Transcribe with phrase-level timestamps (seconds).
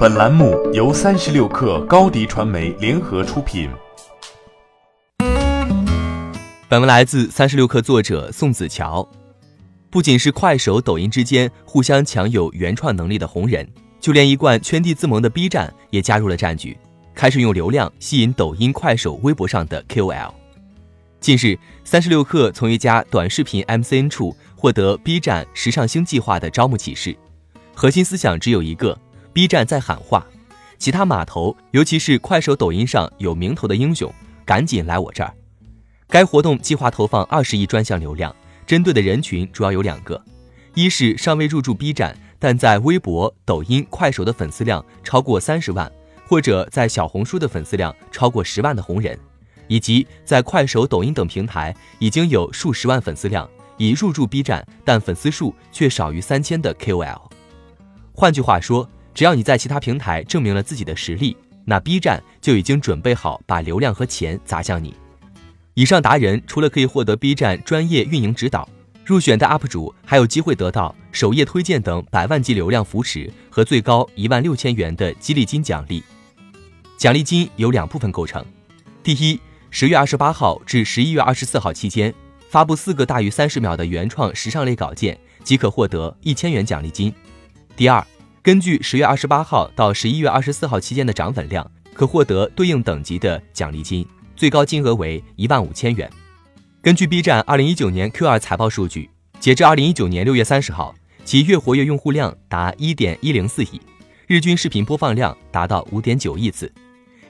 [0.00, 3.68] 本栏目由三十六氪高低传媒联合出品。
[6.70, 9.06] 本文来自三十六氪作者宋子乔。
[9.90, 13.68] 不仅是快手、抖音之间互相抢有原创能力的红人，
[14.00, 16.78] 就连一贯圈地自萌的 B 站也加入了战局，
[17.14, 20.32] 开始用流量吸引抖音、快手、微博上的 KOL。
[21.20, 27.14] 近日，三十六氪从一家短视频 MCN 处获得 B 站时尚星计划的招募启事，
[27.74, 28.98] 核心思想只有一个。
[29.32, 30.26] B 站在喊话，
[30.78, 34.12] 其他码头，尤其是快手、抖音上有名头的英雄，
[34.44, 35.32] 赶紧来我这儿。
[36.08, 38.34] 该活动计划投放二十亿专项流量，
[38.66, 40.20] 针对的人群主要有两个：
[40.74, 45.90] 一是尚未入驻 B 站，但在微博、抖音、快手的粉丝量超过三十万，
[46.26, 49.16] 或者在小红书的粉丝量超过十万的红人；
[49.68, 57.30] 以及在快手、抖音等平台已经有数十万粉丝量，已入驻 B 站，但粉丝数却少于三千的 KOL。
[58.12, 64.94] 换句话说，只要你在其他平台证明了自己的实力，那 B 站就已经准备好把流量和钱砸向你。
[65.74, 68.68] 以上达人除了可以获得 B 站专业运营指导，
[69.04, 76.02] 入选的 UP 主还有机会得到首页推荐等百万级流量扶持和最高一万六千元的激励金奖励。
[76.96, 78.44] 奖励金由两部分构成：
[79.02, 82.12] 第一，十月二十八号至十一月二十四号期间，
[82.48, 87.10] 发布四个大于三十秒的原创时尚类稿件，即可获得一千元奖励金；
[87.76, 88.04] 第二。
[88.42, 96.10] 根据十月二十八号到十一月二十四号期间的涨粉量，可获得对应等级的奖励金，最高金额为一万五千元。
[96.80, 103.78] 根据 B 站二零一九年 Q 二财报数据，截至二零一九年六月三十号，其月活跃用户量达一点一零四亿，
[104.26, 106.72] 日均视频播放量达到五点九亿次。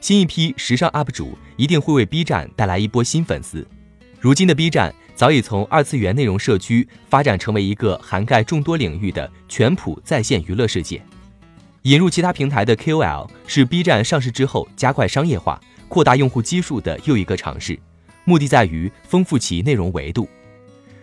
[0.01, 3.67] 新一批时尚 UP 主一定会为 B 站带来一波新粉丝。
[4.21, 4.95] 如今的 B 站。
[5.21, 11.03] 早已从二次元内容社区发展成为一个涵盖众多领域的全普在线娱乐世界。
[11.83, 17.79] 引入其他平台的 KOL 是 B 站上市之后加快商业化、扩大用户基数的又一个尝试，
[18.25, 20.27] 目的在于丰富其内容维度。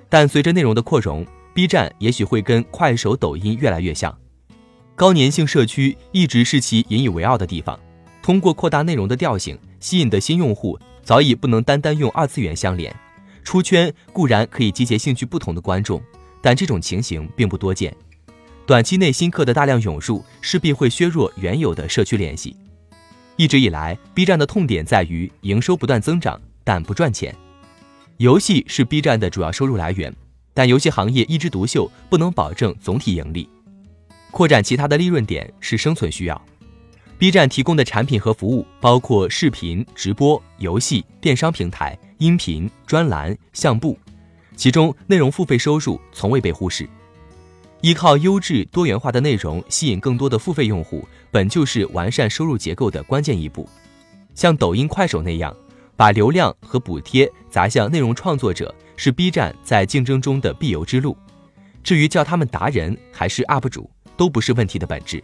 [0.09, 4.18] 但随着内容的扩容，B 站也许会跟快手、抖音越来越像。
[4.96, 7.80] 高粘性社区一直是其引以为傲的地方，
[8.24, 12.92] 通过扩大内容的调性，吸引的新用户早已不能单单用二次元相连。
[13.47, 16.03] 出圈固然可以集结兴趣不同的观众，
[16.41, 17.96] 但这种情形并不多见。
[18.66, 22.53] 短期内新客的大量涌入，势必会削弱原有的社区联系。
[23.38, 27.34] 一直以来，B 站的痛点在于营收不断增长，但不赚钱。
[28.18, 30.13] 游戏是 B 站的主要收入来源，
[30.53, 33.47] 但游戏行业一枝独秀，不能保证总体盈利。
[34.30, 36.46] 扩展其他的利润点是生存需要。
[37.20, 43.98] B 站提供的产品和服务包括视频、直播、游戏、电商平台、音频、专栏、相簿，
[44.56, 46.88] 其中内容付费收入从未被忽视。
[47.82, 53.68] 依靠优质多元化的内容吸引更多的付费用户，本就是完善收入结构的关键一步。
[54.36, 55.56] 像抖音、快手那样，
[55.96, 61.18] 把流量和补贴砸向内容创作者，是 B 站在竞争中的必由之路。
[61.84, 65.24] 至于叫他们达人还是 UP 主，都不是问题的本质。